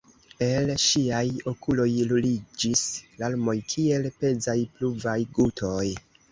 El 0.43 0.69
ŝiaj 0.83 1.21
okuloj 1.51 1.85
ruliĝis 2.13 2.83
larmoj 3.21 3.57
kiel 3.75 4.11
pezaj 4.19 4.59
pluvaj 4.77 5.19
gutoj. 5.41 5.89